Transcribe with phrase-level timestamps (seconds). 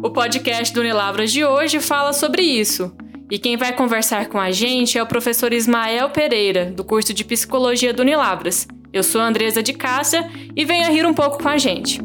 [0.00, 2.92] O podcast do Unilavras de hoje fala sobre isso.
[3.28, 7.24] E quem vai conversar com a gente é o professor Ismael Pereira, do curso de
[7.24, 8.68] Psicologia do Unilavras.
[8.92, 12.00] Eu sou Andresa de Cássia e venha rir um pouco com a gente.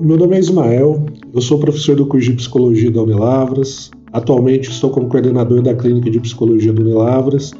[0.00, 3.90] Meu nome é Ismael, eu sou professor do curso de Psicologia da Unilavras.
[4.12, 7.50] Atualmente estou como coordenador da Clínica de Psicologia do Unilavras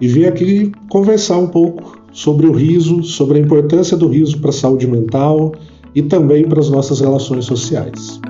[0.00, 4.48] e vim aqui conversar um pouco sobre o riso, sobre a importância do riso para
[4.48, 5.52] a saúde mental
[5.94, 8.20] e também para as nossas relações sociais.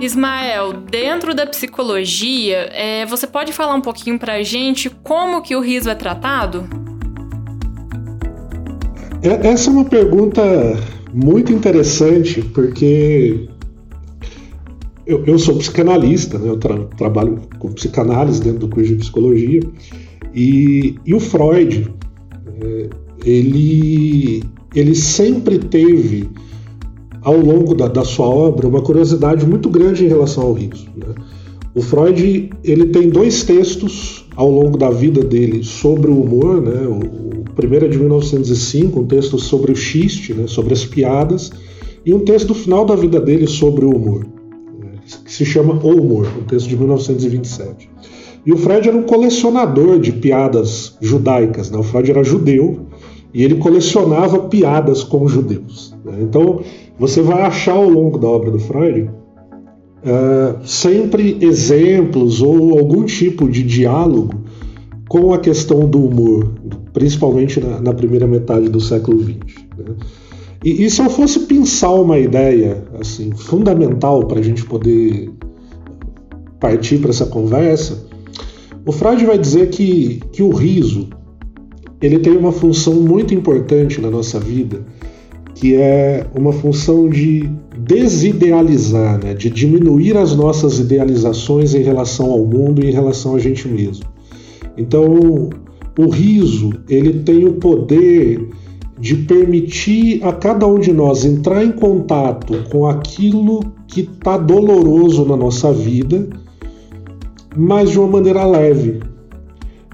[0.00, 5.54] Ismael, dentro da psicologia, é, você pode falar um pouquinho para a gente como que
[5.54, 6.64] o riso é tratado?
[9.22, 10.42] É, essa é uma pergunta
[11.12, 13.46] muito interessante, porque
[15.04, 16.48] eu, eu sou psicanalista, né?
[16.48, 19.60] eu tra trabalho com psicanálise dentro do curso de psicologia,
[20.34, 21.92] e, e o Freud,
[22.62, 22.88] é,
[23.24, 24.42] ele
[24.74, 26.30] ele sempre teve,
[27.22, 30.86] ao longo da, da, sua obra, uma curiosidade muito grande em relação ao riso.
[30.96, 31.14] Né?
[31.74, 36.86] O Freud ele tem dois textos ao longo da vida dele sobre o humor, né?
[36.86, 40.46] o, o primeiro é de 1905, um texto sobre o xiste, né?
[40.46, 41.50] sobre as piadas,
[42.04, 44.26] e um texto final da vida dele sobre o humor,
[44.78, 44.92] né?
[45.24, 47.90] que se chama O Humor, um texto de 1927.
[48.46, 51.76] E o Freud era um colecionador de piadas judaicas, né?
[51.76, 52.86] o Freud era judeu,
[53.32, 55.94] e ele colecionava piadas com os judeus.
[56.04, 56.18] Né?
[56.22, 56.60] Então,
[56.98, 63.48] você vai achar ao longo da obra do Freud uh, sempre exemplos ou algum tipo
[63.48, 64.34] de diálogo
[65.08, 66.52] com a questão do humor,
[66.92, 69.38] principalmente na, na primeira metade do século XX.
[69.78, 69.94] Né?
[70.64, 75.30] E, e, se eu fosse pensar uma ideia assim fundamental para a gente poder
[76.60, 78.06] partir para essa conversa,
[78.84, 81.08] o Freud vai dizer que, que o riso
[82.00, 84.80] ele tem uma função muito importante na nossa vida,
[85.54, 89.34] que é uma função de desidealizar, né?
[89.34, 94.04] de diminuir as nossas idealizações em relação ao mundo e em relação a gente mesmo.
[94.76, 95.50] Então,
[95.98, 98.48] o riso ele tem o poder
[98.98, 105.24] de permitir a cada um de nós entrar em contato com aquilo que está doloroso
[105.24, 106.28] na nossa vida,
[107.56, 109.00] mas de uma maneira leve,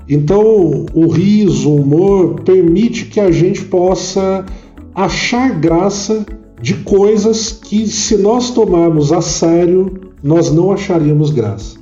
[0.08, 4.46] então, o riso, o humor permite que a gente possa
[4.94, 6.24] achar graça
[6.60, 11.76] de coisas que, se nós tomarmos a sério, nós não acharíamos graça.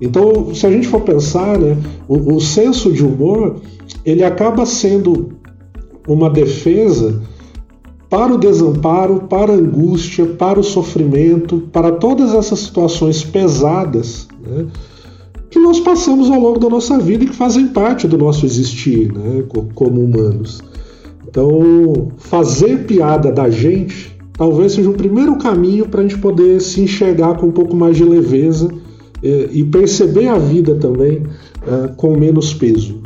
[0.00, 1.76] Então, se a gente for pensar, né,
[2.08, 3.60] o, o senso de humor
[4.04, 5.32] ele acaba sendo
[6.08, 7.22] uma defesa
[8.08, 14.26] para o desamparo, para a angústia, para o sofrimento, para todas essas situações pesadas.
[14.42, 14.66] Né?
[15.50, 19.12] Que nós passamos ao longo da nossa vida e que fazem parte do nosso existir
[19.12, 19.44] né,
[19.74, 20.62] como humanos.
[21.26, 24.10] Então, fazer piada da gente
[24.40, 27.94] talvez seja o primeiro caminho para a gente poder se enxergar com um pouco mais
[27.94, 28.70] de leveza
[29.22, 31.22] eh, e perceber a vida também
[31.62, 33.02] eh, com menos peso.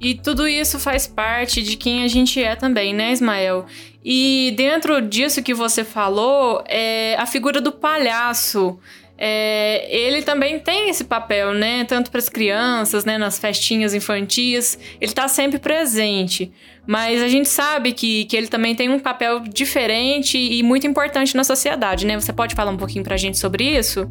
[0.00, 3.66] E tudo isso faz parte de quem a gente é também, né, Ismael?
[4.04, 8.76] E dentro disso que você falou, é a figura do palhaço
[9.20, 11.84] é, ele também tem esse papel, né?
[11.84, 13.18] Tanto para as crianças, né?
[13.18, 16.52] Nas festinhas infantis, ele está sempre presente.
[16.86, 21.36] Mas a gente sabe que, que ele também tem um papel diferente e muito importante
[21.36, 22.18] na sociedade, né?
[22.18, 24.08] Você pode falar um pouquinho para a gente sobre isso?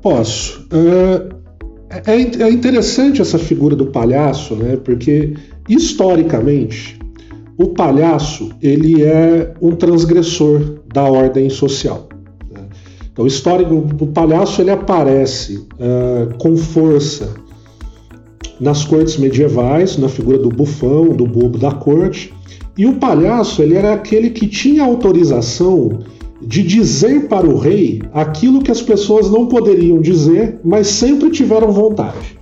[0.00, 0.68] Posso.
[1.90, 4.76] É, é, é interessante essa figura do palhaço, né?
[4.76, 5.34] Porque
[5.68, 6.96] historicamente
[7.58, 12.08] o palhaço ele é um transgressor da ordem social.
[13.16, 17.32] Então, o histórico do palhaço ele aparece uh, com força
[18.60, 22.30] nas cortes medievais, na figura do bufão, do bobo da corte.
[22.76, 26.00] E o palhaço ele era aquele que tinha autorização
[26.42, 31.72] de dizer para o rei aquilo que as pessoas não poderiam dizer, mas sempre tiveram
[31.72, 32.38] vontade.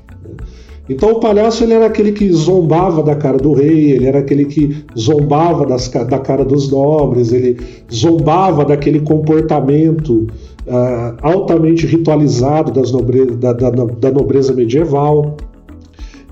[0.88, 4.44] Então o palhaço ele era aquele que zombava da cara do rei, ele era aquele
[4.44, 7.56] que zombava das, da cara dos nobres, ele
[7.92, 10.26] zombava daquele comportamento
[10.66, 15.36] uh, altamente ritualizado nobre da, da, da, nobreza medieval.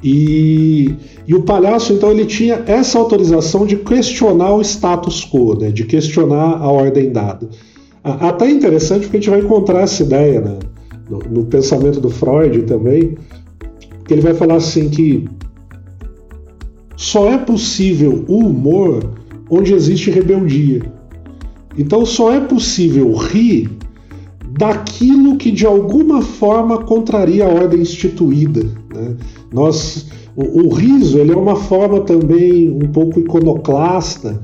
[0.02, 0.94] E,
[1.26, 5.84] e, o palhaço, então, ele tinha essa autorização de questionar o status quo, né, de
[5.84, 7.49] questionar a ordem dada.
[8.02, 10.58] Até interessante porque a gente vai encontrar essa ideia né,
[11.08, 13.17] no, no pensamento do Freud também,
[14.05, 15.28] que ele vai falar assim que
[16.96, 19.12] só é possível o humor
[19.49, 20.82] onde existe rebeldia.
[21.78, 23.70] Então só é possível rir
[24.58, 28.62] daquilo que de alguma forma contraria a ordem instituída.
[28.94, 29.16] Né?
[29.50, 30.06] Nós,
[30.37, 34.43] o, o, riso ele é uma forma também um pouco iconoclasta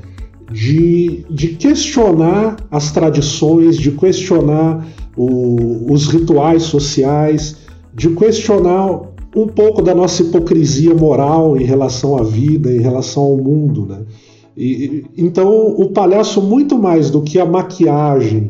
[0.51, 7.57] de, de questionar as tradições, de questionar o, os rituais sociais,
[7.93, 9.01] de questionar
[9.35, 13.85] um pouco da nossa hipocrisia moral em relação à vida, em relação ao mundo.
[13.85, 13.99] Né?
[14.57, 18.49] E, então, o palhaço, muito mais do que a maquiagem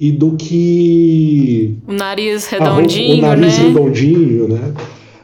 [0.00, 1.76] e do que.
[1.86, 3.64] O nariz redondinho, o nariz né?
[3.66, 4.72] redondinho, né?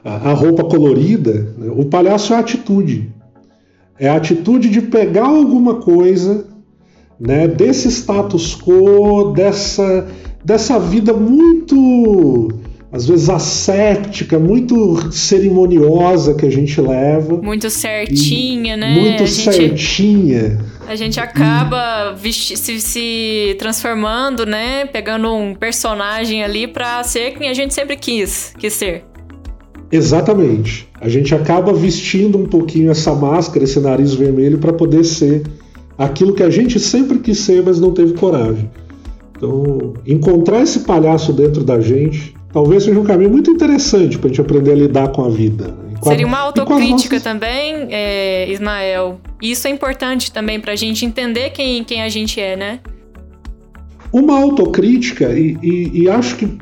[0.05, 1.73] A, a roupa colorida, né?
[1.75, 3.11] o palhaço é a atitude.
[3.99, 6.47] É a atitude de pegar alguma coisa
[7.19, 10.07] né, desse status quo, dessa,
[10.45, 12.51] dessa vida muito
[12.93, 17.39] às vezes ascética, muito cerimoniosa que a gente leva.
[17.39, 18.95] Muito certinha, né?
[18.95, 20.59] Muito certinha.
[20.87, 24.87] A gente acaba se, se transformando, né?
[24.87, 29.05] Pegando um personagem ali para ser quem a gente sempre quis, quis ser.
[29.91, 30.89] Exatamente.
[31.01, 35.43] A gente acaba vestindo um pouquinho essa máscara, esse nariz vermelho, para poder ser
[35.99, 38.71] aquilo que a gente sempre quis ser, mas não teve coragem.
[39.37, 44.31] Então, encontrar esse palhaço dentro da gente talvez seja um caminho muito interessante para a
[44.31, 45.86] gente aprender a lidar com a vida.
[46.11, 47.23] Seria uma autocrítica nossas...
[47.23, 49.21] também, é, Ismael.
[49.41, 52.81] Isso é importante também para a gente entender quem, quem a gente é, né?
[54.13, 56.59] Uma autocrítica, e, e, e acho que,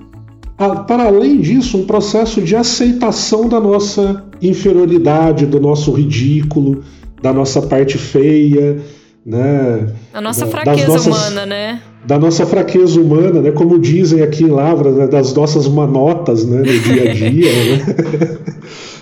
[0.59, 6.83] a, para além disso, um processo de aceitação da nossa inferioridade, do nosso ridículo,
[7.23, 8.79] da nossa parte feia,
[9.25, 9.89] né?
[10.13, 11.07] A nossa da, fraqueza nossas...
[11.07, 11.81] humana, né?
[12.07, 13.51] da nossa fraqueza humana, né?
[13.51, 15.07] Como dizem aqui em Lavra, né?
[15.07, 16.59] das nossas manotas, né?
[16.59, 17.53] No dia a dia.
[17.53, 18.39] Né?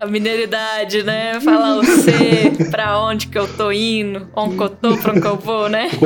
[0.00, 1.38] A mineridade, né?
[1.40, 2.10] Falar o C,
[2.72, 5.68] pra onde que eu tô indo, onde que eu tô, pra onde que eu vou,
[5.68, 5.90] né?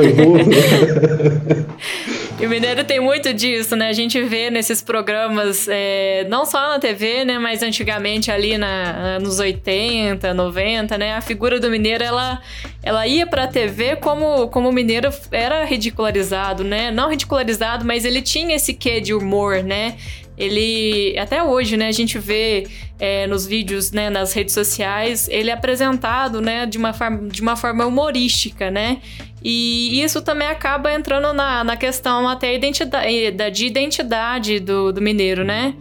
[2.37, 3.87] e o mineiro tem muito disso, né?
[3.87, 7.39] A gente vê nesses programas, é, não só na TV, né?
[7.39, 11.13] Mas antigamente ali na, nos 80, 90, né?
[11.13, 12.41] A figura do mineiro, ela,
[12.83, 16.91] ela ia pra TV como, como o mineiro era ridicularizado, né?
[16.91, 19.95] Não ridicularizado, mas ele tinha esse quê de humor, né?
[20.37, 22.67] Ele até hoje, né, a gente vê
[22.99, 27.41] é, nos vídeos, né, nas redes sociais, ele é apresentado, né, de uma forma, de
[27.41, 28.99] uma forma humorística, né?
[29.43, 35.43] E isso também acaba entrando na, na questão até identidade, de identidade do, do mineiro,
[35.43, 35.75] né?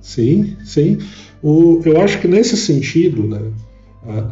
[0.00, 0.98] Sim, sim.
[1.42, 3.40] O, eu acho que nesse sentido, né,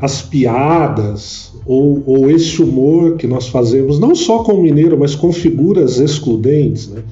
[0.01, 5.15] as piadas ou, ou esse humor que nós fazemos, não só com o mineiro, mas
[5.15, 7.03] com figuras excludentes, né?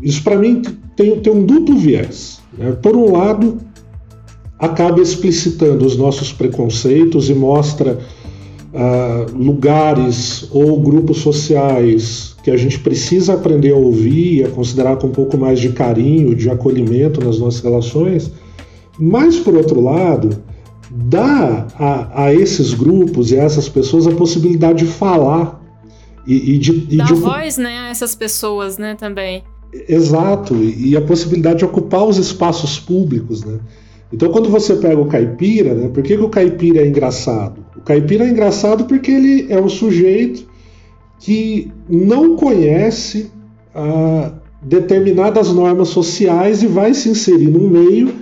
[0.00, 0.62] Isso para mim
[0.96, 2.40] tem, tem um duplo viés.
[2.56, 2.72] Né?
[2.72, 3.58] Por um lado,
[4.58, 7.98] acaba explicitando os nossos preconceitos e mostra
[8.72, 14.96] uh, lugares ou grupos sociais que a gente precisa aprender a ouvir e a considerar
[14.96, 18.32] com um pouco mais de carinho, de acolhimento nas nossas relações.
[18.98, 20.30] Mas, por outro lado,
[20.90, 25.61] dá a, a esses grupos e a essas pessoas a possibilidade de falar
[26.26, 27.14] e, e de, e Dá de...
[27.14, 29.42] voz, né, a essas pessoas, né, também.
[29.88, 33.58] Exato, e a possibilidade de ocupar os espaços públicos, né?
[34.12, 37.64] Então, quando você pega o caipira, né, por que, que o caipira é engraçado?
[37.76, 40.46] O caipira é engraçado porque ele é um sujeito
[41.18, 43.30] que não conhece
[43.74, 48.14] ah, determinadas normas sociais e vai se inserir num meio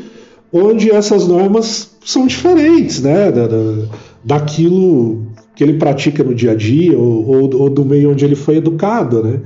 [0.53, 3.87] onde essas normas são diferentes, né, da, da,
[4.25, 5.27] daquilo
[5.61, 8.57] que ele pratica no dia a dia ou, ou, ou do meio onde ele foi
[8.57, 9.41] educado, né?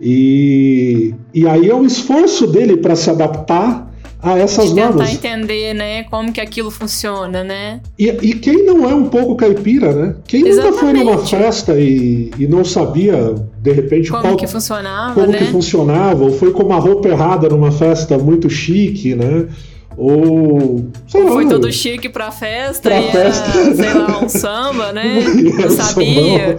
[0.00, 3.92] E, e aí é o esforço dele para se adaptar
[4.22, 5.10] a essas de normas.
[5.10, 7.80] Tentar entender, né, como que aquilo funciona, né?
[7.98, 10.14] E, e quem não é um pouco caipira, né?
[10.28, 10.72] Quem Exatamente.
[10.72, 15.32] nunca foi numa festa e, e não sabia, de repente, como qual, que funcionava, como
[15.32, 15.38] né?
[15.38, 19.48] que funcionava, ou foi com uma roupa errada numa festa muito chique, né?
[19.96, 20.84] Ou.
[21.08, 23.58] Sei lá, foi todo chique pra festa pra e festa.
[23.58, 25.24] Era, sei lá, um samba, né?
[25.58, 26.56] Não sabia.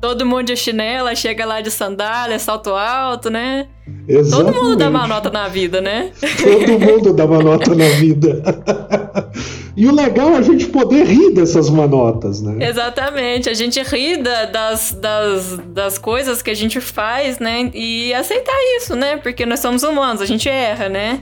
[0.00, 3.66] Todo mundo de chinela, chega lá de sandália, salto alto, né?
[4.06, 4.54] Exatamente.
[4.54, 6.12] Todo mundo dá uma nota na vida, né?
[6.40, 8.40] Todo mundo dá uma nota na vida.
[9.76, 12.68] E o legal é a gente poder rir dessas manotas, né?
[12.68, 13.50] Exatamente.
[13.50, 17.70] A gente ri das, das, das coisas que a gente faz, né?
[17.74, 19.16] E aceitar isso, né?
[19.16, 21.20] Porque nós somos humanos, a gente erra, né?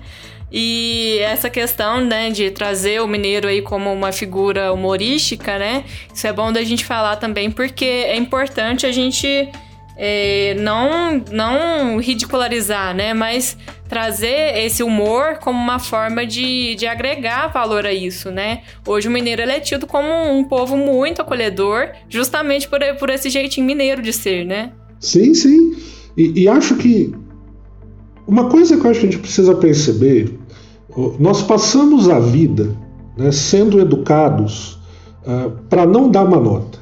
[0.50, 5.84] E essa questão, né, de trazer o mineiro aí como uma figura humorística, né?
[6.12, 9.48] Isso é bom da gente falar também, porque é importante a gente
[9.96, 13.12] é, não, não ridicularizar, né?
[13.12, 13.56] Mas
[13.88, 18.62] trazer esse humor como uma forma de, de agregar valor a isso, né?
[18.86, 23.66] Hoje o mineiro é tido como um povo muito acolhedor, justamente por, por esse jeitinho
[23.66, 24.72] mineiro de ser, né?
[25.00, 25.76] Sim, sim.
[26.16, 27.12] E, e acho que
[28.26, 30.38] uma coisa que eu acho que a gente precisa perceber,
[31.18, 32.74] nós passamos a vida
[33.16, 34.78] né, sendo educados
[35.26, 36.78] uh, para não dar uma nota.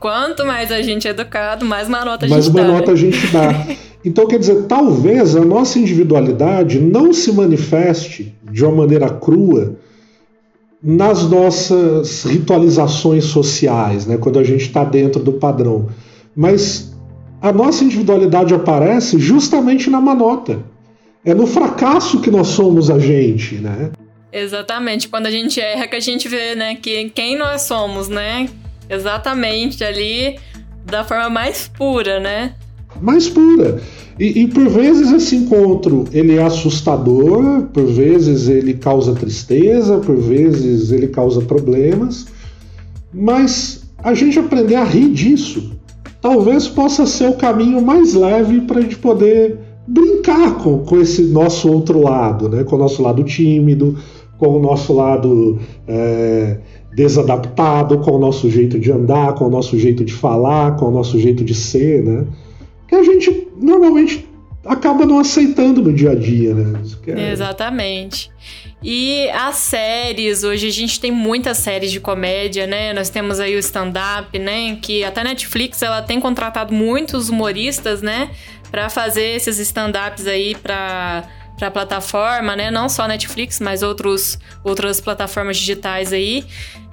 [0.00, 2.72] Quanto mais a gente é educado, mais uma nota a mais gente uma dá.
[2.72, 2.92] nota né?
[2.92, 3.66] a gente dá.
[4.04, 9.76] Então, quer dizer, talvez a nossa individualidade não se manifeste de uma maneira crua
[10.82, 15.86] nas nossas ritualizações sociais, né, quando a gente está dentro do padrão.
[16.34, 16.92] Mas
[17.40, 20.64] a nossa individualidade aparece justamente na manota.
[21.24, 23.90] É no fracasso que nós somos a gente, né?
[24.32, 28.48] Exatamente, quando a gente erra que a gente vê, né, que quem nós somos, né?
[28.88, 30.38] Exatamente ali
[30.84, 32.54] da forma mais pura, né?
[33.00, 33.80] Mais pura.
[34.18, 40.16] E, e, por vezes esse encontro ele é assustador, por vezes ele causa tristeza, por
[40.16, 42.26] vezes ele causa problemas,
[43.12, 45.72] mas a gente aprender a rir disso
[46.20, 51.22] talvez possa ser o caminho mais leve para a gente poder brincar com, com esse
[51.22, 52.64] nosso outro lado, né?
[52.64, 53.98] com o nosso lado tímido,
[54.38, 56.58] com o nosso lado é,
[56.94, 60.90] desadaptado, com o nosso jeito de andar, com o nosso jeito de falar, com o
[60.90, 62.26] nosso jeito de ser, né?
[62.88, 64.28] Que a gente normalmente
[64.64, 66.80] acaba não aceitando no dia a dia, né?
[67.06, 67.32] É...
[67.32, 68.30] Exatamente.
[68.82, 72.92] E as séries, hoje a gente tem muitas séries de comédia, né?
[72.92, 74.76] Nós temos aí o stand-up, né?
[74.82, 78.30] Que até a Netflix ela tem contratado muitos humoristas, né?
[78.72, 81.24] Para fazer esses stand-ups aí para
[81.62, 82.70] para plataforma, né?
[82.70, 86.44] Não só Netflix, mas outros, outras plataformas digitais aí.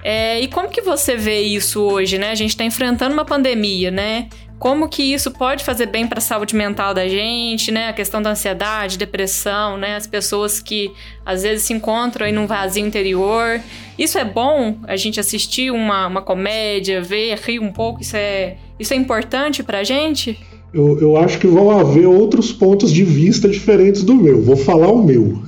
[0.04, 2.30] É, e como que você vê isso hoje, né?
[2.30, 4.28] A gente está enfrentando uma pandemia, né?
[4.60, 7.88] Como que isso pode fazer bem para a saúde mental da gente, né?
[7.88, 9.96] A questão da ansiedade, depressão, né?
[9.96, 10.92] As pessoas que
[11.24, 13.60] às vezes se encontram aí num vazio interior.
[13.98, 18.02] Isso é bom a gente assistir uma, uma comédia, ver, rir um pouco.
[18.02, 20.38] Isso é, isso é importante para a gente?
[20.72, 24.40] Eu, eu acho que vão haver outros pontos de vista diferentes do meu.
[24.40, 25.38] Vou falar o meu.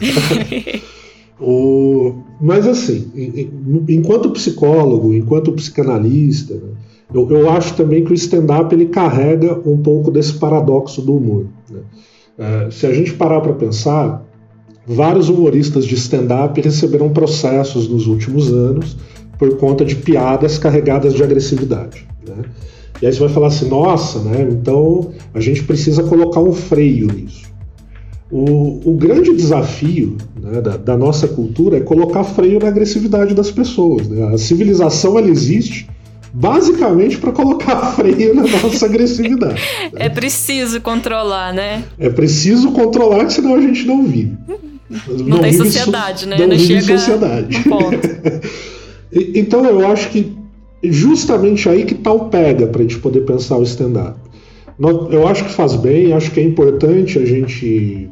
[1.40, 3.10] o, mas assim,
[3.88, 6.70] enquanto psicólogo, enquanto psicanalista, né,
[7.12, 11.46] eu, eu, acho também que o stand-up ele carrega um pouco desse paradoxo do humor.
[11.70, 11.80] Né?
[12.38, 14.24] É, se a gente parar para pensar,
[14.86, 18.96] vários humoristas de stand-up receberam processos nos últimos anos
[19.38, 22.06] por conta de piadas carregadas de agressividade.
[22.26, 22.44] Né?
[23.00, 24.48] E aí você vai falar assim, nossa, né?
[24.50, 27.46] Então a gente precisa colocar um freio nisso.
[28.30, 33.50] O, o grande desafio né, da, da, nossa cultura é colocar freio na agressividade das
[33.50, 34.06] pessoas.
[34.06, 34.34] Né?
[34.34, 35.88] A civilização ela existe
[36.32, 39.62] basicamente para colocar freio na nossa agressividade.
[39.96, 41.84] É preciso controlar, né?
[41.98, 44.36] É preciso controlar, senão a gente não vive.
[44.90, 46.36] Não, não tem sociedade, so, né?
[46.38, 47.60] Não, não vive chega sociedade.
[47.64, 48.08] ponto.
[49.34, 50.37] então eu acho que
[50.82, 54.18] justamente aí que está o pega para a gente poder pensar o stand-up.
[55.10, 58.08] Eu acho que faz bem, acho que é importante a gente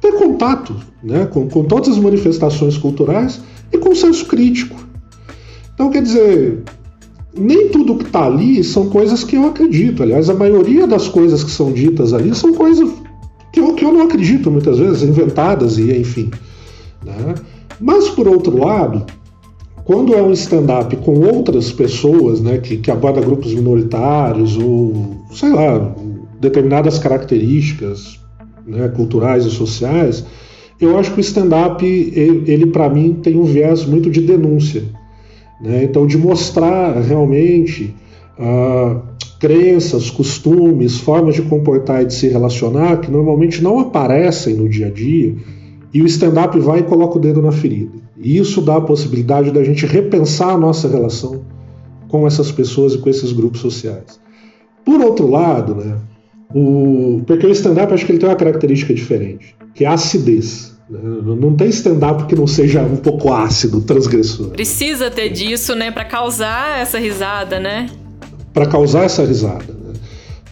[0.00, 3.40] ter contato né, com, com todas as manifestações culturais
[3.72, 4.76] e com senso crítico.
[5.74, 6.62] Então, quer dizer,
[7.36, 10.02] nem tudo que está ali são coisas que eu acredito.
[10.02, 12.88] Aliás, a maioria das coisas que são ditas ali são coisas
[13.52, 16.30] que eu, que eu não acredito muitas vezes, inventadas e enfim.
[17.04, 17.34] Né?
[17.80, 19.04] Mas, por outro lado,
[19.84, 25.50] quando é um stand-up com outras pessoas, né, que, que aborda grupos minoritários ou, sei
[25.50, 25.94] lá,
[26.40, 28.18] determinadas características
[28.66, 30.24] né, culturais e sociais,
[30.80, 34.82] eu acho que o stand-up, ele, ele para mim, tem um viés muito de denúncia.
[35.60, 35.84] Né?
[35.84, 37.94] Então, de mostrar realmente
[38.38, 39.00] uh,
[39.38, 44.86] crenças, costumes, formas de comportar e de se relacionar que normalmente não aparecem no dia
[44.86, 45.34] a dia,
[45.92, 48.03] e o stand-up vai e coloca o dedo na ferida.
[48.24, 51.44] E isso dá a possibilidade da gente repensar a nossa relação
[52.08, 54.18] com essas pessoas e com esses grupos sociais.
[54.82, 55.98] Por outro lado, né,
[56.54, 60.74] o, porque o stand-up acho que ele tem uma característica diferente, que é a acidez.
[60.88, 60.98] Né?
[61.02, 64.48] Não tem stand-up que não seja um pouco ácido, transgressor.
[64.48, 67.90] Precisa ter disso, né, para causar essa risada, né?
[68.54, 69.70] Para causar essa risada.
[69.72, 69.92] Né?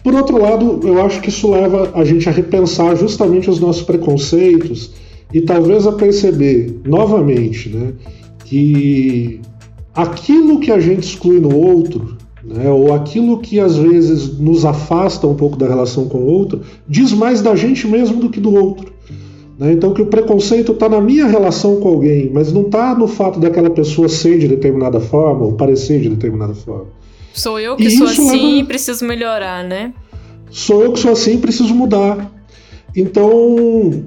[0.03, 3.81] Por outro lado, eu acho que isso leva a gente a repensar justamente os nossos
[3.81, 4.91] preconceitos
[5.33, 7.93] e talvez a perceber novamente né,
[8.45, 9.41] que
[9.93, 15.25] aquilo que a gente exclui no outro, né, ou aquilo que às vezes nos afasta
[15.25, 18.53] um pouco da relação com o outro, diz mais da gente mesmo do que do
[18.53, 18.93] outro.
[19.57, 19.71] Né?
[19.71, 23.39] Então, que o preconceito está na minha relação com alguém, mas não está no fato
[23.39, 26.87] daquela pessoa ser de determinada forma ou parecer de determinada forma.
[27.33, 28.59] Sou eu que e sou assim leva...
[28.59, 29.93] e preciso melhorar, né?
[30.49, 32.31] Sou eu que sou assim e preciso mudar.
[32.95, 34.03] Então,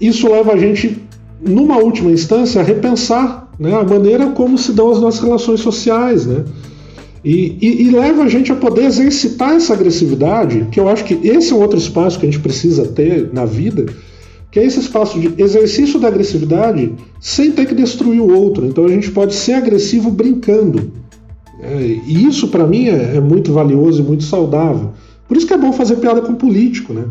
[0.00, 1.02] isso leva a gente,
[1.40, 6.26] numa última instância, a repensar né, a maneira como se dão as nossas relações sociais,
[6.26, 6.44] né?
[7.24, 11.14] E, e, e, leva a gente a poder exercitar essa agressividade, que eu acho que
[11.26, 13.86] esse é um outro espaço que a gente precisa ter na vida,
[14.48, 18.64] que é esse espaço de exercício da agressividade sem ter que destruir o outro.
[18.64, 20.92] Então a gente pode ser agressivo brincando.
[21.60, 24.92] É, e isso, para mim, é, é, muito valioso e muito saudável.
[25.26, 27.06] Por isso que é bom fazer piada com político, né?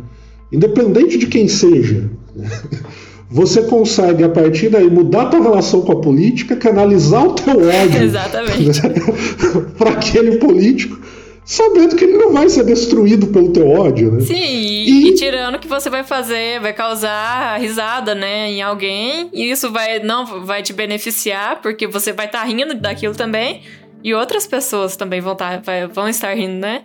[0.51, 2.09] Independente de quem seja.
[3.29, 7.57] Você consegue, a partir daí, mudar a tua relação com a política, canalizar o teu
[7.57, 8.81] ódio Exatamente.
[9.77, 10.99] para aquele político
[11.45, 14.21] sabendo que ele não vai ser destruído pelo teu ódio, né?
[14.21, 19.51] Sim, e, e, tirando que você vai fazer, vai causar risada, né, em alguém, e
[19.51, 23.61] isso vai não vai te beneficiar, porque você vai estar tá rindo daquilo também,
[24.03, 26.81] e outras pessoas também vão, tá, vai, vão estar rindo, né?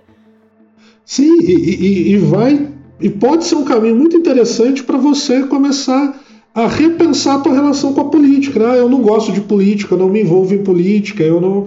[1.06, 2.68] Sim, e, e, e vai.
[3.00, 6.20] E pode ser um caminho muito interessante para você começar
[6.54, 8.58] a repensar a tua relação com a política.
[8.58, 8.66] Né?
[8.72, 11.66] Ah, eu não gosto de política, eu não me envolvo em política, eu não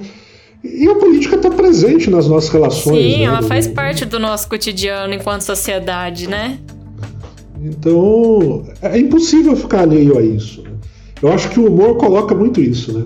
[0.64, 2.96] e a política está presente nas nossas relações.
[2.96, 3.24] Sim, né?
[3.24, 6.58] ela faz parte do nosso cotidiano enquanto sociedade, né?
[7.62, 10.62] Então, é impossível ficar alheio a isso.
[10.62, 10.72] Né?
[11.22, 13.06] Eu acho que o humor coloca muito isso, né?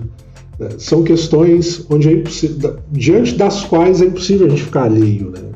[0.60, 5.30] É, são questões onde é impossível, diante das quais é impossível a gente ficar alheio,
[5.30, 5.47] né?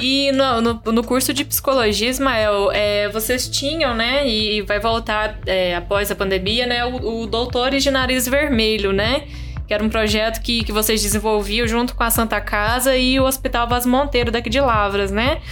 [0.00, 5.40] E no, no, no, curso de psicologia, Ismael, é, vocês tinham, né, e vai voltar
[5.44, 9.24] é, após a pandemia, né, o, o Doutores de Nariz Vermelho, né?
[9.66, 13.24] que era um projeto que, que vocês desenvolviam junto com a Santa Casa e o
[13.24, 15.42] Hospital Vaz Monteiro daqui de Lavras, né?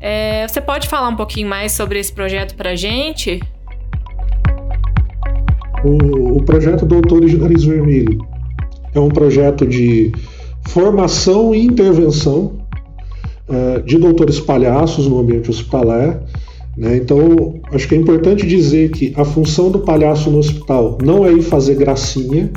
[0.00, 3.40] É, você pode falar um pouquinho mais sobre esse projeto para gente?
[5.84, 8.18] O, o projeto Doutores de Nariz Vermelho
[8.92, 10.10] é um projeto de
[10.66, 12.59] formação e intervenção
[13.50, 16.22] uh, de doutores palhaços no ambiente hospitalar.
[16.76, 16.96] Né?
[16.96, 21.32] Então, acho que é importante dizer que a função do palhaço no hospital não é
[21.32, 22.50] ir fazer gracinha,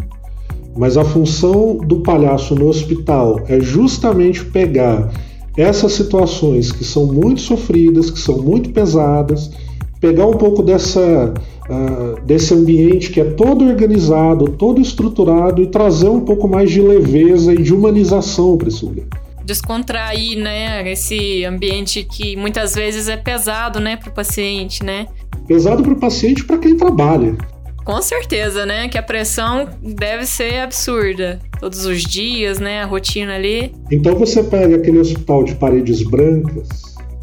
[0.75, 5.11] mas a função do palhaço no hospital é justamente pegar
[5.55, 9.51] essas situações que são muito sofridas, que são muito pesadas,
[9.99, 11.33] pegar um pouco dessa,
[11.69, 16.81] uh, desse ambiente que é todo organizado, todo estruturado e trazer um pouco mais de
[16.81, 19.22] leveza e de humanização para esse lugar.
[19.43, 25.07] Descontrair, né, esse ambiente que muitas vezes é pesado, né, para o paciente, né?
[25.47, 27.35] Pesado para o paciente e para quem trabalha.
[27.83, 28.87] Com certeza, né?
[28.87, 31.39] Que a pressão deve ser absurda.
[31.59, 32.81] Todos os dias, né?
[32.81, 33.73] A rotina ali.
[33.91, 36.69] Então você pega aquele hospital de paredes brancas,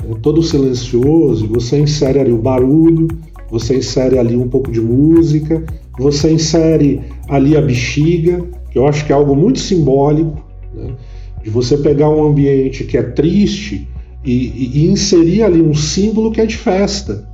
[0.05, 3.09] né, todo silencioso, você insere ali o barulho,
[3.51, 5.65] você insere ali um pouco de música,
[5.99, 10.95] você insere ali a bexiga, que eu acho que é algo muito simbólico, né?
[11.43, 13.89] De você pegar um ambiente que é triste
[14.25, 17.29] e, e, inserir ali um símbolo que é de festa.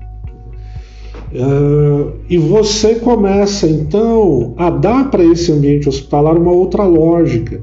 [1.33, 7.61] Uh, e você começa então a dar para esse ambiente hospitalar uma outra lógica.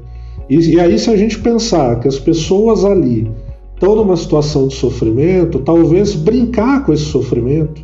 [0.48, 3.30] E, e, aí, se a gente pensar que as pessoas ali
[3.72, 7.82] estão numa situação de sofrimento, talvez brincar com esse sofrimento.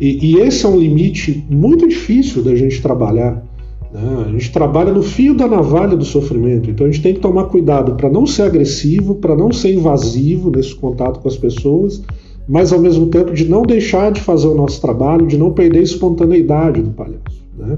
[0.00, 3.44] E, e esse é um limite muito difícil da gente trabalhar.
[3.92, 4.24] Né?
[4.26, 7.44] A gente trabalha no fio da navalha do sofrimento, então a gente tem que tomar
[7.44, 12.02] cuidado para não ser agressivo, para não ser invasivo nesse contato com as pessoas
[12.48, 15.80] mas ao mesmo tempo de não deixar de fazer o nosso trabalho, de não perder
[15.80, 17.44] a espontaneidade do palhaço.
[17.56, 17.76] Né?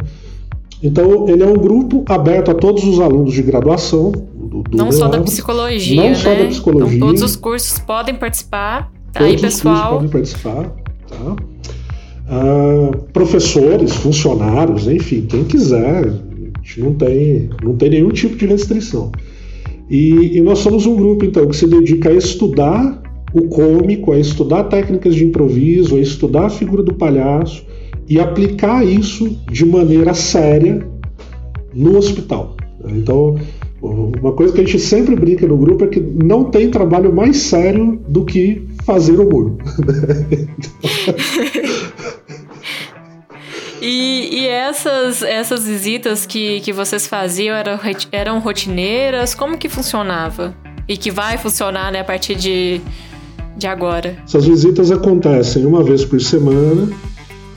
[0.83, 4.13] Então, ele é um grupo aberto a todos os alunos de graduação.
[4.13, 6.15] Do, do não só da psicologia, não né?
[6.15, 6.97] só da psicologia.
[6.97, 8.91] Então, todos os cursos podem participar.
[9.13, 9.95] Tá aí, pessoal.
[9.95, 10.73] podem participar.
[11.09, 11.37] Tá?
[12.31, 16.07] Uh, professores, funcionários, enfim, quem quiser.
[16.07, 19.11] A gente não tem, não tem nenhum tipo de restrição.
[19.91, 23.03] E, e nós somos um grupo, então, que se dedica a estudar
[23.35, 27.65] o cômico, a estudar técnicas de improviso, a estudar a figura do palhaço
[28.09, 30.87] e aplicar isso de maneira séria
[31.75, 32.57] no hospital.
[32.89, 33.37] Então,
[33.83, 37.39] uma coisa que a gente sempre brinca no grupo é que não tem trabalho mais
[37.39, 39.57] sério do que fazer humor.
[43.81, 47.79] E, e, essas, essas visitas que, que vocês faziam eram,
[48.13, 49.35] eram rotineiras?
[49.35, 50.55] Como que funcionava?
[50.87, 52.81] E que vai funcionar né, a partir de,
[53.57, 54.17] de agora?
[54.25, 56.91] Essas visitas acontecem uma vez por semana,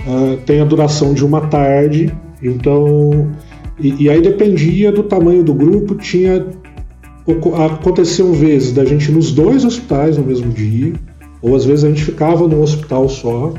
[0.07, 3.31] uh, tem a duração de uma tarde, então.
[3.79, 6.45] E, e, aí dependia do tamanho do grupo, tinha.
[7.65, 10.93] Aconteciam vezes da gente nos dois hospitais no mesmo dia,
[11.41, 13.53] ou às vezes a gente ficava num hospital só.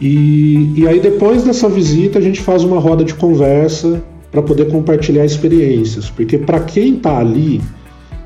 [0.00, 4.70] E, e aí depois dessa visita a gente faz uma roda de conversa para poder
[4.70, 7.60] compartilhar experiências, porque para quem está ali,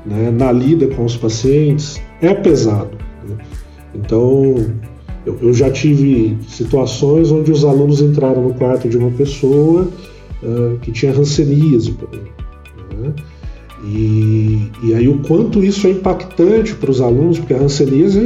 [0.05, 2.97] né, na lida com os pacientes, é pesado.
[3.27, 3.37] Né?
[3.95, 4.55] Então,
[5.25, 9.89] eu, eu, já tive situações onde os alunos entraram no quarto de uma pessoa
[10.43, 12.45] uh, que tinha ranceníase, por exemplo.
[12.99, 13.13] Né?
[13.83, 18.19] E, e, aí o quanto isso é impactante para os alunos, porque a ranceníase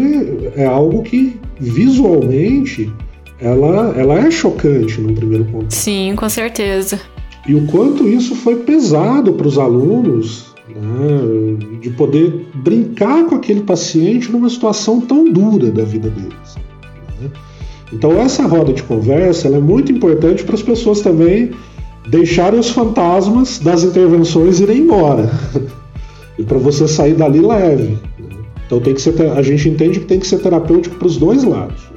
[0.55, 2.91] é, é, algo que visualmente
[3.41, 5.71] ela, ela é chocante no primeiro contato.
[5.71, 6.99] Sim, com certeza.
[7.47, 13.61] E o quanto isso foi pesado para os alunos né, de poder brincar com aquele
[13.61, 16.55] paciente numa situação tão dura da vida deles.
[17.19, 17.29] Né?
[17.91, 21.51] Então essa roda de conversa é muito importante para as pessoas também
[22.07, 25.31] deixarem os fantasmas das intervenções irem embora
[26.37, 27.97] e para você sair dali leve.
[28.19, 28.29] Né?
[28.65, 31.43] Então tem que ser, a gente entende que tem que ser terapêutico para os dois
[31.43, 31.89] lados.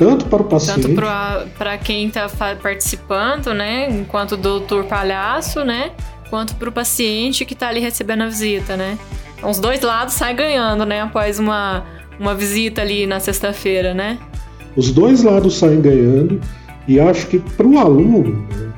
[0.00, 0.80] Tanto para o paciente.
[0.80, 3.86] Tanto para quem está participando, né?
[3.90, 5.90] Enquanto doutor palhaço, né?
[6.30, 8.98] Quanto para o paciente que está ali recebendo a visita, né?
[9.36, 11.02] Então, os dois lados saem ganhando, né?
[11.02, 11.84] Após uma,
[12.18, 14.18] uma visita ali na sexta-feira, né?
[14.74, 16.40] Os dois lados saem ganhando
[16.88, 18.72] e acho que para o aluno né,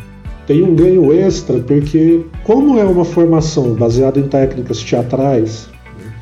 [0.45, 6.13] tem um ganho extra, porque como é uma formação baseada em técnicas teatrais, né,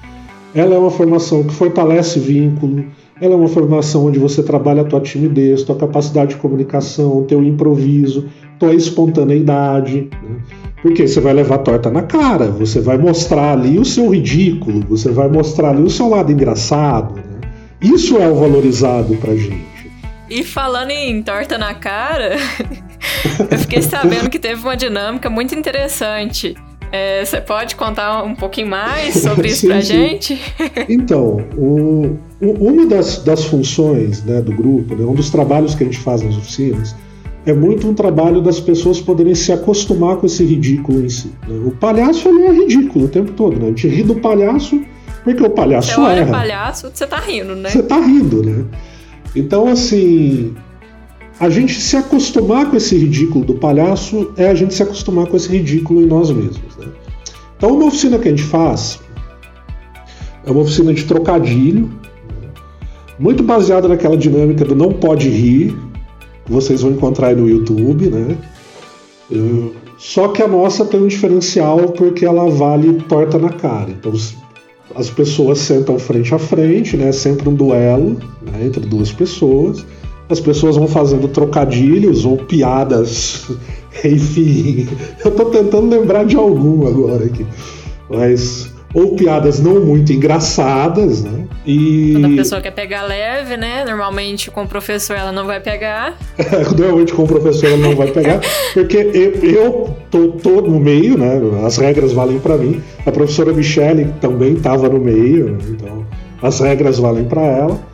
[0.54, 2.84] ela é uma formação que fortalece vínculo,
[3.20, 7.42] ela é uma formação onde você trabalha a tua timidez, tua capacidade de comunicação, teu
[7.42, 8.28] improviso,
[8.58, 10.08] tua espontaneidade.
[10.22, 10.36] Né?
[10.82, 15.10] Porque você vai levar torta na cara, você vai mostrar ali o seu ridículo, você
[15.10, 17.16] vai mostrar ali o seu lado engraçado.
[17.16, 17.40] Né?
[17.82, 19.68] Isso é o valorizado pra gente.
[20.30, 22.36] E falando em torta na cara,
[23.50, 26.54] eu fiquei sabendo que teve uma dinâmica muito interessante.
[26.92, 29.80] É, você pode contar um pouquinho mais sobre isso sim.
[29.80, 30.40] gente?
[30.88, 35.84] Então, o, o, uma das, das funções né, do grupo, né, um dos trabalhos que
[35.84, 36.96] a gente faz nas oficinas,
[37.46, 41.32] é muito um trabalho das pessoas poderem se acostumar com esse ridículo em si.
[41.48, 41.62] Né?
[41.64, 43.66] O palhaço ele é ridículo o tempo todo, né?
[43.66, 44.80] A gente ri do palhaço
[45.24, 46.30] porque o palhaço você olha erra.
[46.30, 47.68] palhaço, você tá rindo, né?
[47.68, 48.64] Você tá rindo, né?
[49.34, 50.54] Então, assim,
[51.40, 55.38] a gente se acostumar com esse ridículo do palhaço é a gente se acostumar com
[55.38, 56.76] esse ridículo em nós mesmos.
[56.76, 56.86] Né?
[57.56, 59.00] Então, uma oficina que a gente faz
[60.44, 61.90] é uma oficina de trocadilho,
[63.18, 65.74] muito baseada naquela dinâmica do não pode rir,
[66.44, 68.36] que vocês vão encontrar aí no YouTube, né?
[69.98, 73.90] Só que a nossa tem um diferencial porque ela vale torta na cara.
[73.90, 74.12] Então,
[74.94, 77.12] as pessoas sentam frente a frente, né?
[77.12, 78.64] Sempre um duelo né?
[78.66, 79.84] entre duas pessoas.
[80.30, 83.48] As pessoas vão fazendo trocadilhos ou piadas,
[84.04, 84.88] enfim.
[85.24, 87.44] Eu estou tentando lembrar de algum agora aqui,
[88.08, 91.46] mas ou piadas não muito engraçadas, né?
[91.64, 92.12] E...
[92.12, 93.84] Quando a pessoa quer pegar leve, né?
[93.84, 96.16] Normalmente com o professor ela não vai pegar.
[96.76, 98.40] Normalmente com o professor ela não vai pegar,
[98.74, 101.40] porque eu, eu tô, tô no meio, né?
[101.64, 102.82] As regras valem para mim.
[103.06, 105.58] A professora Michele também estava no meio, né?
[105.68, 106.06] então
[106.42, 107.89] as regras valem para ela.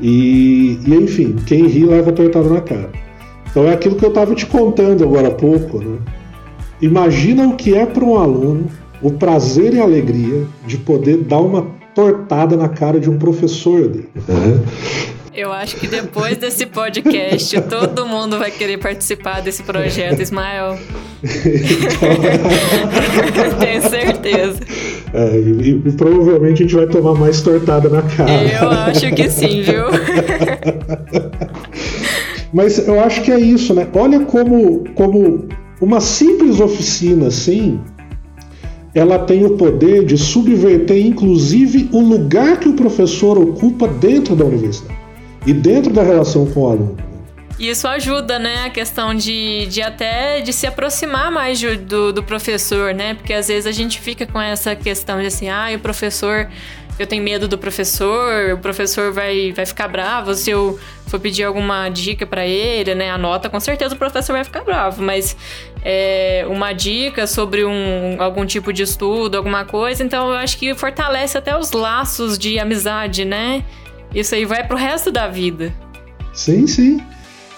[0.00, 2.90] E, e, enfim, quem ri leva tortada na cara.
[3.50, 5.98] Então é aquilo que eu estava te contando agora há pouco, né?
[6.80, 8.66] Imagina o que é para um aluno
[9.02, 13.88] o prazer e a alegria de poder dar uma tortada na cara de um professor
[13.88, 14.08] dele.
[15.34, 20.78] Eu acho que depois desse podcast todo mundo vai querer participar desse projeto, Ismael.
[23.60, 24.09] Tenho certeza.
[25.20, 28.30] É, e, e, provavelmente a gente vai tomar mais tortada na cara.
[28.30, 29.86] Eu acho que sim, viu?
[32.52, 33.86] Mas eu acho que é isso, né?
[33.94, 35.48] Olha como, como
[35.80, 37.80] uma simples oficina assim
[38.94, 44.44] ela tem o poder de subverter, inclusive, o lugar que o professor ocupa dentro da
[44.44, 44.98] universidade
[45.46, 46.96] e dentro da relação com o aluno.
[47.60, 52.94] Isso ajuda, né, a questão de, de até de se aproximar mais do, do professor,
[52.94, 53.12] né?
[53.12, 56.48] Porque às vezes a gente fica com essa questão de assim, ah, o professor
[56.98, 61.44] eu tenho medo do professor, o professor vai, vai ficar bravo se eu for pedir
[61.44, 63.10] alguma dica para ele, né?
[63.10, 65.36] A nota, com certeza o professor vai ficar bravo, mas
[65.82, 70.74] é, uma dica sobre um, algum tipo de estudo, alguma coisa, então eu acho que
[70.74, 73.64] fortalece até os laços de amizade, né?
[74.14, 75.74] Isso aí vai pro resto da vida.
[76.32, 77.02] Sim, sim.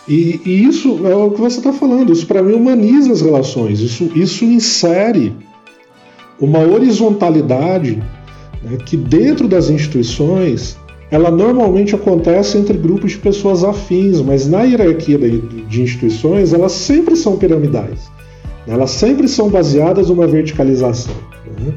[0.09, 2.12] E, e isso é o que você está falando.
[2.12, 3.81] Isso para mim humaniza as relações.
[3.81, 5.33] Isso, isso insere
[6.41, 8.03] uma horizontalidade
[8.62, 10.77] né, que dentro das instituições
[11.11, 17.15] ela normalmente acontece entre grupos de pessoas afins, mas na hierarquia de instituições elas sempre
[17.17, 18.11] são piramidais.
[18.67, 21.15] Elas sempre são baseadas numa verticalização.
[21.61, 21.75] Né?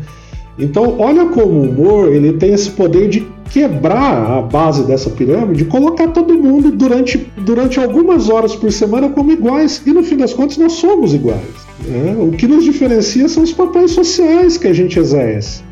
[0.57, 5.63] Então, olha como o humor ele tem esse poder de quebrar a base dessa pirâmide,
[5.63, 9.81] colocar todo mundo durante, durante algumas horas por semana como iguais.
[9.85, 11.65] E no fim das contas, nós somos iguais.
[11.87, 12.17] Né?
[12.19, 15.63] O que nos diferencia são os papéis sociais que a gente exerce.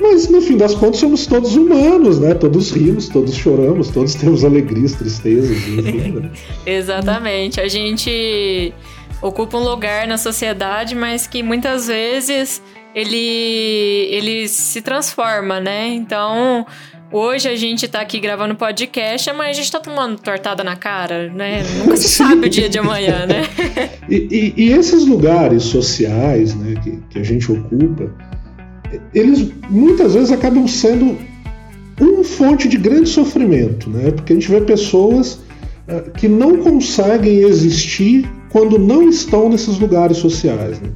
[0.00, 2.32] Mas no fim das contas somos todos humanos, né?
[2.32, 6.12] Todos rimos, todos choramos, todos temos alegrias, tristezas, enfim.
[6.12, 6.30] Né?
[6.64, 7.60] Exatamente.
[7.60, 8.72] A gente
[9.20, 12.62] ocupa um lugar na sociedade, mas que muitas vezes
[12.94, 15.88] ele ele se transforma, né?
[15.88, 16.64] Então,
[17.10, 21.32] Hoje a gente tá aqui gravando podcast, mas a gente tá tomando tortada na cara,
[21.32, 21.62] né?
[21.80, 23.44] Nunca se sabe o dia de amanhã, né?
[24.10, 28.12] e, e, e, esses lugares sociais né, que, que a gente ocupa,
[29.14, 31.16] eles muitas vezes acabam sendo
[31.98, 34.10] uma fonte de grande sofrimento, né?
[34.10, 35.40] Porque a gente vê pessoas
[35.88, 40.78] uh, que não conseguem existir quando não estão nesses lugares sociais.
[40.78, 40.90] Né?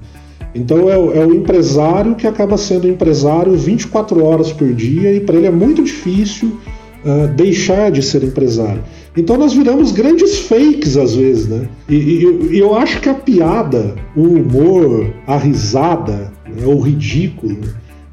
[0.54, 5.36] Então é, é, o empresário que acaba sendo empresário 24 horas por dia e para
[5.36, 6.58] ele é muito difícil
[7.04, 8.82] uh, deixar de ser empresário.
[9.16, 11.68] Então nós viramos grandes fakes às vezes, né?
[11.88, 17.60] E, e, e eu acho que a piada, o humor, a risada, né, o ridículo,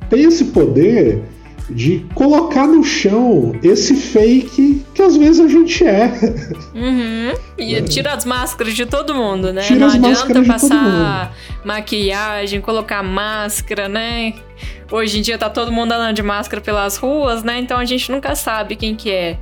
[0.09, 1.21] tem esse poder
[1.69, 6.05] de colocar no chão esse fake que às vezes a gente é.
[6.73, 7.33] Uhum.
[7.57, 7.81] E é.
[7.81, 9.61] tira as máscaras de todo mundo, né?
[9.61, 14.33] Tira Não adianta passar maquiagem, colocar máscara, né?
[14.91, 17.59] Hoje em dia tá todo mundo andando de máscara pelas ruas, né?
[17.59, 19.37] Então a gente nunca sabe quem que é.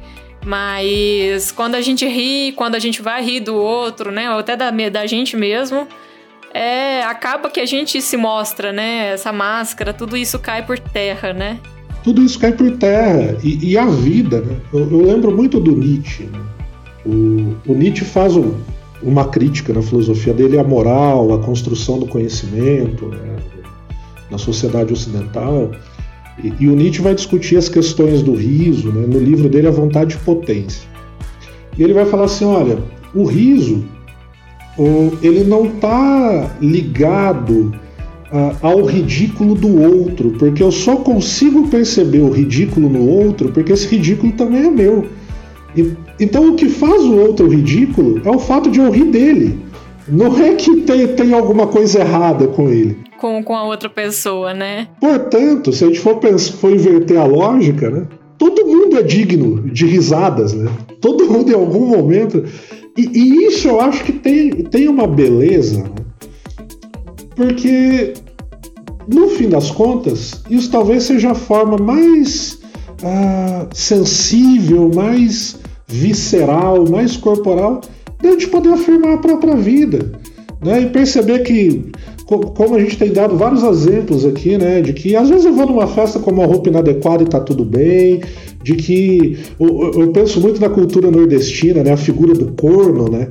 [0.45, 4.31] Mas quando a gente ri, quando a gente vai rir do outro, né?
[4.31, 5.87] Ou até da, da gente mesmo,
[6.53, 9.13] é, acaba que a gente se mostra, né?
[9.13, 11.59] Essa máscara, tudo isso cai por terra, né?
[12.07, 13.37] Tudo isso cai por terra.
[13.43, 14.55] E, e a vida, né?
[14.73, 16.23] Eu, eu, lembro muito do Nietzsche.
[16.23, 16.39] Né?
[17.05, 18.53] O, o, Nietzsche faz um,
[19.03, 23.35] uma crítica na filosofia dele à moral, à construção do conhecimento né?
[24.31, 25.71] na sociedade ocidental.
[26.41, 29.71] E, e, o Nietzsche vai discutir as questões do riso né, no livro dele A
[29.71, 30.87] Vontade e Potência.
[31.77, 32.77] E ele vai falar assim: olha,
[33.13, 33.83] o riso
[35.21, 37.73] ele não está ligado
[38.61, 43.87] ao ridículo do outro, porque eu só consigo perceber o ridículo no outro porque esse
[43.87, 45.05] ridículo também é meu.
[45.75, 49.59] E, então o que faz o outro ridículo é o fato de eu rir dele.
[50.07, 54.53] Não é que tem, tem alguma coisa errada com ele com, com a outra pessoa,
[54.53, 54.87] né?
[55.01, 56.19] Portanto, se a gente for,
[56.59, 58.07] for inverter a lógica, né?
[58.37, 60.69] Todo mundo é digno de risadas, né?
[61.01, 62.45] Todo mundo em algum momento.
[62.95, 65.83] E, e isso eu acho que tem, tem uma beleza?
[67.37, 68.15] Porque,
[69.07, 72.59] no fim das contas, isso talvez seja a forma mais
[73.03, 77.81] ah, sensível, mais visceral, mais corporal
[78.19, 80.11] de a gente poder afirmar a própria vida.
[80.63, 80.81] Né?
[80.81, 81.91] E perceber que
[82.27, 85.65] como a gente tem dado vários exemplos aqui, né, de que às vezes eu vou
[85.65, 88.21] numa festa com uma roupa inadequada e tá tudo bem,
[88.61, 93.29] de que eu, eu penso muito na cultura nordestina, né, a figura do corno, né,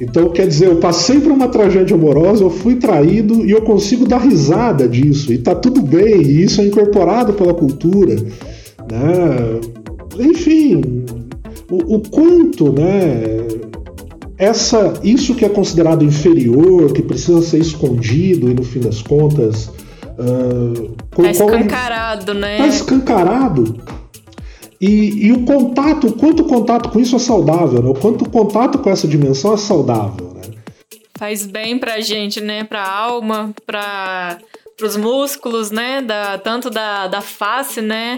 [0.00, 4.06] então, quer dizer, eu passei por uma tragédia amorosa, eu fui traído e eu consigo
[4.06, 9.60] dar risada disso, e tá tudo bem, e isso é incorporado pela cultura, né?
[10.18, 11.04] Enfim,
[11.70, 13.46] o, o quanto, né,
[14.42, 19.70] essa, isso que é considerado inferior, que precisa ser escondido e no fim das contas.
[20.18, 22.56] Uh, tá escancarado, né?
[22.58, 23.76] Tá escancarado.
[24.82, 27.88] E, e, o contato, o quanto contato com isso é saudável, né?
[27.88, 30.34] o quanto contato com essa dimensão é saudável.
[30.34, 30.42] Né?
[31.16, 32.64] Faz bem pra gente, né?
[32.64, 34.38] Pra alma, pra,
[34.76, 36.02] pros músculos, né?
[36.02, 38.16] Da, tanto da, da face, né?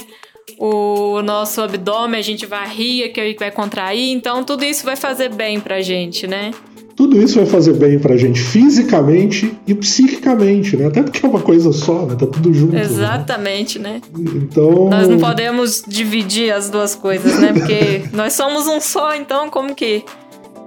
[0.59, 5.31] o nosso abdômen, a gente vai rir, que vai contrair, então tudo isso vai fazer
[5.31, 6.51] bem pra gente, né?
[6.97, 10.87] Tudo isso vai fazer bem pra gente fisicamente e psiquicamente, né?
[10.87, 12.15] Até porque é uma coisa só, né?
[12.15, 12.73] Tá tudo junto.
[12.73, 12.83] Né?
[12.83, 14.01] Exatamente, né?
[14.17, 14.31] né?
[14.37, 14.89] Então.
[14.89, 17.53] Nós não podemos dividir as duas coisas, né?
[17.53, 20.05] Porque nós somos um só, então como que,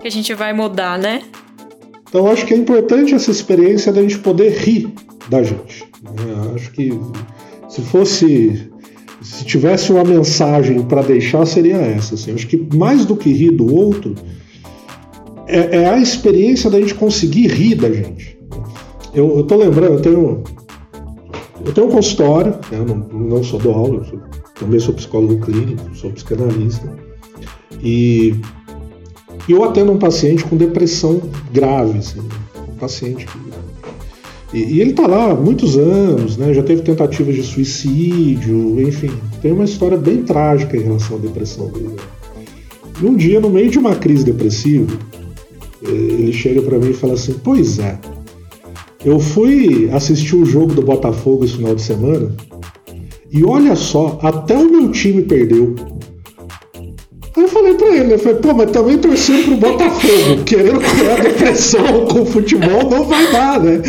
[0.02, 1.22] que a gente vai mudar, né?
[2.10, 4.94] Então acho que é importante essa experiência da gente poder rir
[5.30, 5.86] da gente.
[6.02, 6.54] Né?
[6.56, 7.00] Acho que
[7.70, 8.70] se fosse
[9.22, 12.16] se tivesse uma mensagem para deixar, seria essa.
[12.16, 12.34] Assim.
[12.34, 14.16] Acho que mais do que rir do outro,
[15.48, 18.38] é, é, a experiência da gente conseguir rir da gente.
[19.14, 20.44] Eu, eu tô lembrando, eu tenho,
[21.66, 22.80] eu tenho um consultório, né?
[22.80, 24.20] eu não, não sou do aula, sou,
[24.60, 26.94] também sou psicólogo clínico, sou psicanalista,
[27.82, 28.36] e
[29.48, 32.20] eu atendo um paciente com depressão grave, assim,
[32.70, 33.38] um paciente que
[34.54, 36.54] e, ele está lá há muitos anos, né?
[36.54, 41.68] já teve tentativas de suicídio, enfim, tem uma história bem trágica em relação à depressão
[41.68, 41.96] dele.
[43.02, 44.98] E um dia, no meio de uma crise depressiva,
[45.89, 47.97] ele chega para mim e fala assim: Pois é,
[49.06, 52.36] eu fui assistir o jogo do Botafogo esse final de semana
[53.32, 55.76] e olha só, até o meu time perdeu.
[57.36, 61.21] Aí eu falei pra ele, eu falei, pô, mas também torcendo pro Botafogo, querendo curar
[61.21, 63.80] depressão com o futebol, não vai dar, né?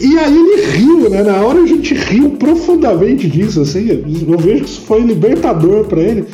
[0.00, 1.22] E aí ele riu, né?
[1.22, 6.02] Na hora a gente riu profundamente disso, assim, eu vejo que isso foi libertador para
[6.02, 6.26] ele.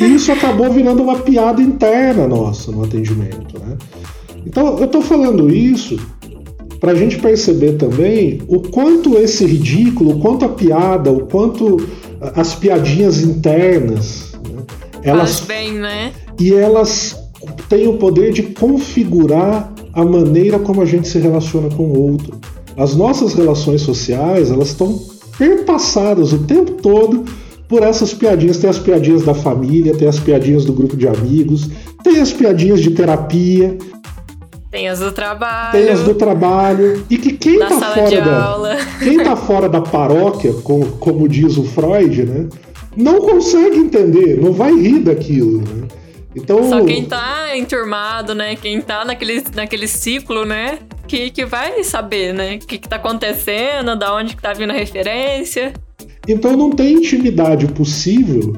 [0.00, 3.76] E isso acabou virando uma piada interna nossa no atendimento, né?
[4.44, 5.98] Então eu tô falando isso
[6.80, 11.78] para a gente perceber também o quanto esse ridículo, o quanto a piada, o quanto
[12.34, 14.26] as piadinhas internas
[15.06, 16.12] elas, Faz bem, né?
[16.38, 17.16] E elas
[17.68, 22.38] têm o poder de configurar a maneira como a gente se relaciona com o outro.
[22.76, 25.00] As nossas relações sociais, elas estão
[25.38, 27.24] perpassadas o tempo todo
[27.68, 28.58] por essas piadinhas.
[28.58, 31.68] Tem as piadinhas da família, tem as piadinhas do grupo de amigos,
[32.02, 33.76] tem as piadinhas de terapia.
[34.70, 35.72] Tem as do trabalho.
[35.72, 37.04] Tem as do trabalho.
[37.08, 38.76] E que quem tá fora da.
[38.98, 42.48] Quem tá fora da paróquia, como, como diz o Freud, né?
[42.96, 45.86] Não consegue entender, não vai rir daquilo, né?
[46.34, 46.68] Então...
[46.68, 48.56] Só quem tá enturmado, né?
[48.56, 50.78] Quem tá naquele, naquele ciclo, né?
[51.06, 52.56] Que, que vai saber, né?
[52.56, 55.72] O que, que tá acontecendo, da onde que tá vindo a referência.
[56.28, 58.54] Então não tem intimidade possível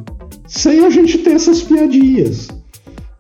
[0.47, 2.49] sem a gente ter essas piadinhas.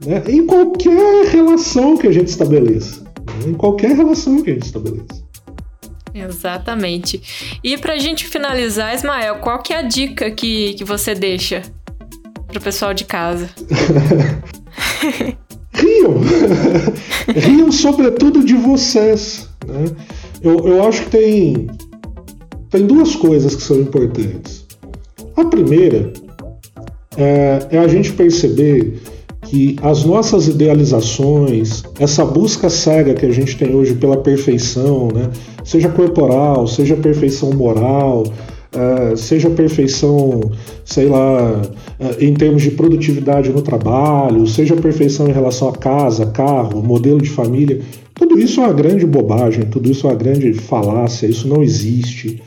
[0.04, 0.22] Né?
[0.28, 3.02] Em qualquer relação que a gente estabeleça.
[3.02, 3.50] Né?
[3.50, 5.28] Em qualquer relação que a gente estabeleça.
[6.14, 7.58] Exatamente.
[7.62, 11.62] E pra gente finalizar, Ismael, qual que é a dica que, que você deixa
[12.48, 13.50] pro pessoal de casa?
[15.72, 16.20] Riam!
[17.34, 19.48] Riam sobretudo de vocês.
[19.66, 19.84] Né?
[20.42, 21.66] Eu, eu acho que tem,
[22.70, 24.66] tem duas coisas que são importantes.
[25.36, 26.12] A primeira
[27.16, 29.00] é, é a gente perceber
[29.42, 35.30] que as nossas idealizações, essa busca cega que a gente tem hoje pela perfeição, né?
[35.64, 40.50] seja corporal, seja perfeição moral, uh, seja perfeição,
[40.84, 46.26] sei lá, uh, em termos de produtividade no trabalho, seja perfeição em relação a casa,
[46.26, 47.80] carro, modelo de família,
[48.18, 52.42] tudo isso é uma grande bobagem, tudo isso é uma grande falácia, isso não existe.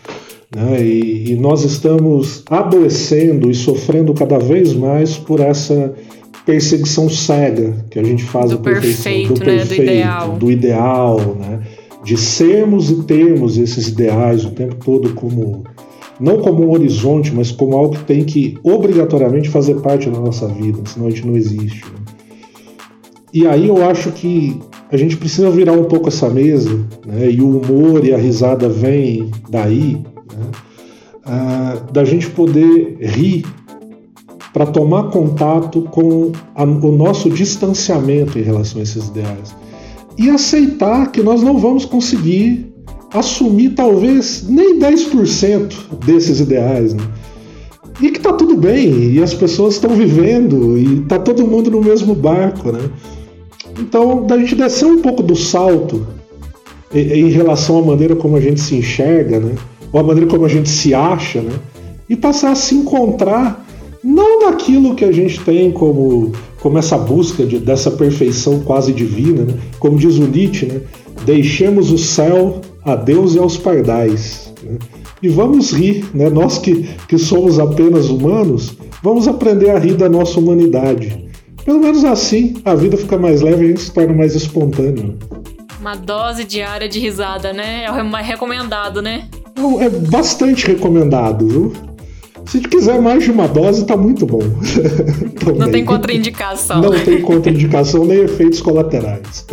[0.54, 0.84] Né?
[0.84, 5.94] E, e nós estamos adoecendo e sofrendo cada vez mais por essa
[6.46, 9.86] perseguição cega que a gente faz do perfeito, do perfeito, né?
[9.86, 11.62] do ideal, do ideal, né?
[12.04, 15.64] De sermos e termos esses ideais o tempo todo como
[16.20, 20.48] não como um horizonte, mas como algo que tem que obrigatoriamente fazer parte da nossa
[20.48, 21.86] vida, senão a gente não existe.
[21.86, 22.00] Né?
[23.34, 24.60] E aí eu acho que
[24.92, 27.32] a gente precisa virar um pouco essa mesa, né?
[27.32, 30.52] E o humor e a risada vêm daí, né?
[31.26, 33.46] Ah, da gente poder rir
[34.52, 39.56] para tomar contato com a, o nosso distanciamento em relação a esses ideais
[40.18, 42.72] e aceitar que nós não vamos conseguir
[43.14, 45.74] assumir talvez nem 10%
[46.06, 46.94] desses ideais.
[46.94, 47.04] Né?
[48.02, 51.82] E que tá tudo bem, e as pessoas estão vivendo, e tá todo mundo no
[51.82, 52.72] mesmo barco.
[52.72, 52.90] Né?
[53.80, 56.06] Então, da gente descer um pouco do salto
[56.94, 59.56] em, relação à maneira como a gente se enxerga, né?
[59.92, 61.54] ou a maneira como a gente se acha, né?
[62.10, 63.66] e passar a se encontrar
[64.04, 69.44] não naquilo que a gente tem como, como essa busca de, dessa perfeição quase divina,
[69.44, 69.54] né?
[69.80, 70.82] como diz o Nietzsche, né?
[71.26, 74.52] deixemos o céu a Deus e aos pardais.
[74.64, 74.78] Né?
[75.22, 76.30] E vamos rir, né?
[76.30, 81.31] nós que, que somos apenas humanos, vamos aprender a rir da nossa humanidade.
[81.66, 85.18] Pelo menos assim a vida fica mais leve e a gente se torna mais espontâneo.
[85.80, 87.86] Uma dose diária de risada, né?
[87.86, 89.28] É mais recomendado, né?
[89.80, 91.74] É bastante recomendado, viu?
[92.46, 94.42] Se quiser mais de uma dose, tá muito bom.
[95.58, 96.82] Não tem contraindicação.
[96.82, 99.46] Não tem contraindicação nem efeitos colaterais.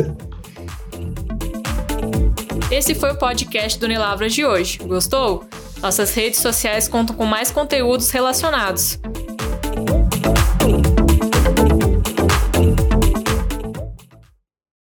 [2.71, 4.79] Esse foi o podcast do Nilavras de hoje.
[4.79, 5.45] Gostou?
[5.81, 8.99] Nossas redes sociais contam com mais conteúdos relacionados.